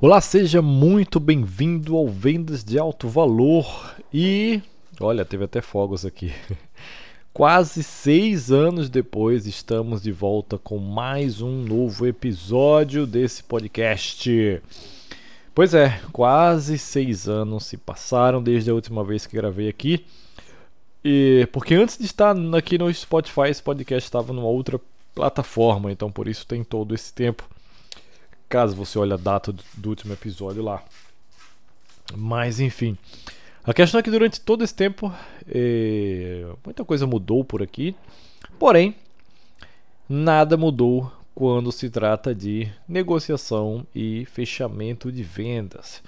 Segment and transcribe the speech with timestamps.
[0.00, 3.96] Olá, seja muito bem-vindo ao Vendas de Alto Valor.
[4.14, 4.62] E
[5.00, 6.32] olha, teve até fogos aqui.
[7.34, 14.62] Quase seis anos depois, estamos de volta com mais um novo episódio desse podcast.
[15.52, 20.06] Pois é, quase seis anos se passaram desde a última vez que gravei aqui.
[21.04, 24.80] E porque antes de estar aqui no Spotify, esse podcast estava numa outra
[25.12, 27.48] plataforma, então por isso tem todo esse tempo
[28.48, 30.82] caso você olhe a data do, último episódio lá.
[32.16, 32.96] Mas enfim,
[33.62, 35.12] a questão é que durante todo esse tempo
[35.46, 37.94] é, muita coisa mudou por aqui,
[38.58, 38.94] porém
[40.08, 46.02] nada mudou quando se trata de negociação e fechamento de vendas.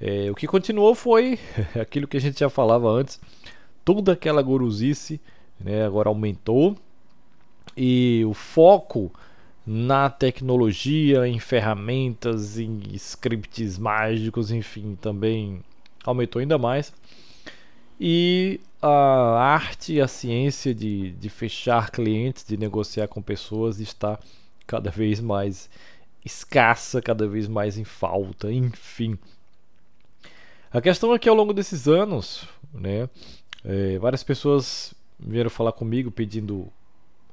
[0.00, 1.38] É, o que continuou foi
[1.80, 3.18] aquilo que a gente já falava antes,
[3.84, 5.20] toda aquela goruzice
[5.58, 6.76] né, agora aumentou
[7.76, 9.12] e o foco
[9.70, 15.60] na tecnologia, em ferramentas, em scripts mágicos, enfim, também
[16.06, 16.90] aumentou ainda mais.
[18.00, 24.18] E a arte e a ciência de, de fechar clientes, de negociar com pessoas está
[24.66, 25.68] cada vez mais
[26.24, 29.18] escassa, cada vez mais em falta, enfim.
[30.72, 33.06] A questão é que ao longo desses anos, né,
[33.62, 36.72] é, várias pessoas vieram falar comigo pedindo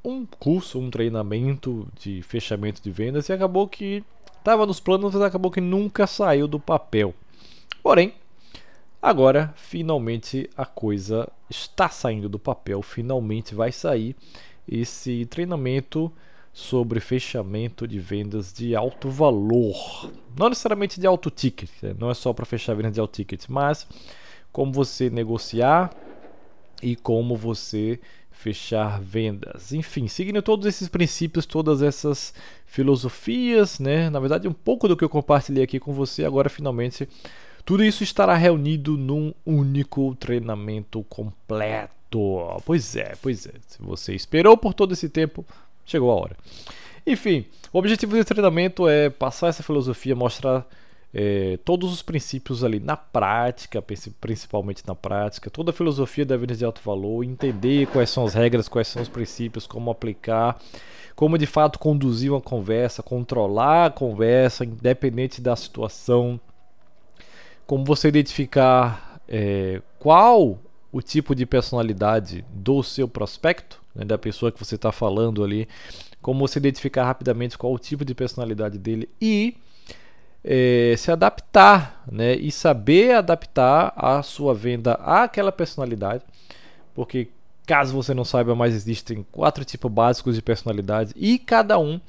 [0.05, 4.03] um curso, um treinamento de fechamento de vendas e acabou que
[4.37, 7.13] estava nos planos, mas acabou que nunca saiu do papel.
[7.81, 8.13] Porém,
[9.01, 14.15] agora finalmente a coisa está saindo do papel, finalmente vai sair
[14.67, 16.11] esse treinamento
[16.53, 20.11] sobre fechamento de vendas de alto valor.
[20.37, 21.95] Não necessariamente de alto ticket, né?
[21.99, 23.87] não é só para fechar vendas de alto ticket, mas
[24.51, 25.91] como você negociar
[26.81, 27.99] e como você
[28.35, 29.71] fechar vendas.
[29.73, 32.33] Enfim, seguindo todos esses princípios, todas essas
[32.65, 34.09] filosofias, né?
[34.09, 37.07] Na verdade, um pouco do que eu compartilhei aqui com você, agora finalmente
[37.65, 42.61] tudo isso estará reunido num único treinamento completo.
[42.63, 43.53] Pois é, pois é.
[43.67, 45.43] Se você esperou por todo esse tempo,
[45.85, 46.37] chegou a hora.
[47.07, 50.67] Enfim, o objetivo desse treinamento é passar essa filosofia, mostrar
[51.17, 53.81] é, todos os princípios ali na prática,
[54.19, 58.33] principalmente na prática, toda a filosofia da vida de alto valor, entender quais são as
[58.33, 60.59] regras, quais são os princípios, como aplicar,
[61.15, 66.37] como de fato conduzir uma conversa, controlar a conversa, independente da situação,
[67.65, 70.59] como você identificar é, qual
[70.91, 75.65] o tipo de personalidade do seu prospecto, né, da pessoa que você está falando ali,
[76.21, 79.55] como você identificar rapidamente qual o tipo de personalidade dele e
[80.47, 86.23] é, se adaptar né, e saber adaptar a sua venda àquela personalidade,
[86.93, 87.29] porque
[87.65, 91.99] caso você não saiba, mais existem quatro tipos básicos de personalidade e cada um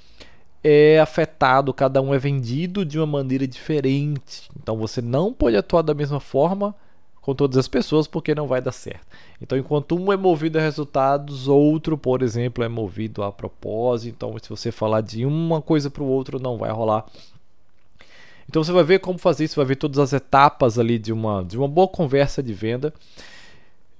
[0.63, 4.51] é afetado, cada um é vendido de uma maneira diferente.
[4.61, 6.75] Então você não pode atuar da mesma forma
[7.23, 9.07] com todas as pessoas porque não vai dar certo.
[9.41, 14.15] Então, enquanto um é movido a resultados, outro, por exemplo, é movido a propósito.
[14.15, 17.05] Então, se você falar de uma coisa para o outro, não vai rolar.
[18.49, 21.43] Então você vai ver como fazer isso, vai ver todas as etapas ali de uma,
[21.45, 22.93] de uma boa conversa de venda.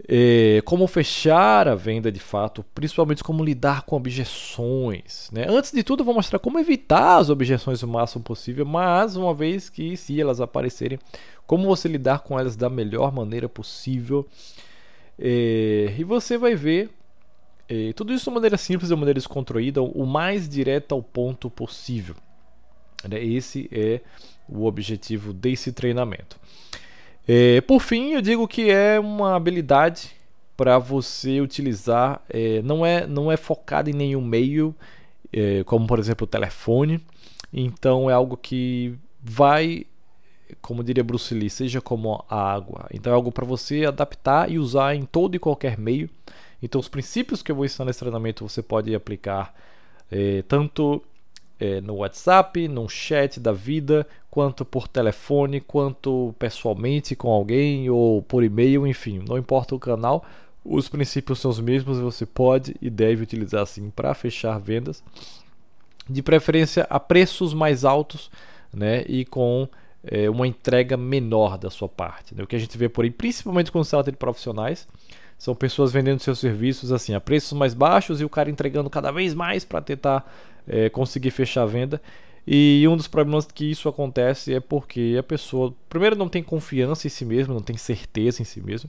[0.09, 5.31] É, como fechar a venda de fato, principalmente como lidar com objeções.
[5.33, 5.47] Né?
[5.49, 9.33] Antes de tudo, eu vou mostrar como evitar as objeções o máximo possível, mas uma
[9.33, 10.99] vez que, se elas aparecerem,
[11.47, 14.27] como você lidar com elas da melhor maneira possível.
[15.19, 16.91] É, e você vai ver
[17.69, 22.15] é, tudo isso de maneira simples, de maneira descontraída, o mais direto ao ponto possível.
[23.09, 23.23] Né?
[23.23, 24.01] Esse é
[24.49, 26.39] o objetivo desse treinamento.
[27.27, 30.15] É, por fim, eu digo que é uma habilidade
[30.57, 34.75] para você utilizar, é, não, é, não é focado em nenhum meio,
[35.33, 37.01] é, como por exemplo o telefone,
[37.53, 39.85] então é algo que vai,
[40.63, 42.87] como diria Bruce Lee, seja como a água.
[42.93, 46.09] Então é algo para você adaptar e usar em todo e qualquer meio.
[46.63, 49.55] Então os princípios que eu vou ensinar nesse treinamento você pode aplicar
[50.11, 51.03] é, tanto
[51.59, 58.23] é, no WhatsApp, no chat da vida, quanto por telefone, quanto pessoalmente com alguém ou
[58.23, 60.25] por e-mail, enfim, não importa o canal,
[60.65, 65.03] os princípios são os mesmos, você pode e deve utilizar assim para fechar vendas,
[66.09, 68.31] de preferência a preços mais altos,
[68.73, 69.69] né, e com
[70.05, 72.35] é, uma entrega menor da sua parte.
[72.35, 72.43] Né?
[72.43, 74.87] O que a gente vê por aí, principalmente quando se trata de profissionais,
[75.39, 79.11] são pessoas vendendo seus serviços assim a preços mais baixos e o cara entregando cada
[79.11, 80.31] vez mais para tentar
[80.67, 82.01] é, conseguir fechar a venda.
[82.47, 87.07] E um dos problemas que isso acontece é porque a pessoa, primeiro, não tem confiança
[87.07, 88.89] em si mesma, não tem certeza em si mesma,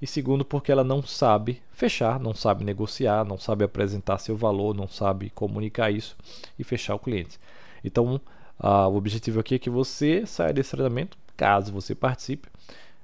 [0.00, 4.74] e segundo, porque ela não sabe fechar, não sabe negociar, não sabe apresentar seu valor,
[4.74, 6.16] não sabe comunicar isso
[6.58, 7.38] e fechar o cliente.
[7.84, 8.18] Então,
[8.58, 12.48] o objetivo aqui é que você saia desse treinamento, caso você participe,